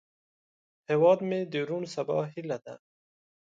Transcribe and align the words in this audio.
هیواد 0.89 1.19
مې 1.27 1.39
د 1.53 1.55
روڼ 1.69 1.83
سبا 1.95 2.17
هیله 2.33 2.57
ده 2.65 2.75